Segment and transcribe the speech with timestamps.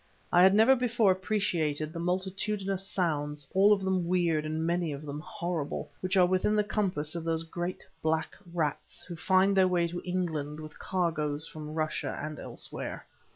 [0.33, 5.05] I had never before appreciated the multitudinous sounds, all of them weird and many of
[5.05, 9.67] them horrible, which are within the compass of those great black rats who find their
[9.67, 13.05] way to England with cargoes from Russia and elsewhere.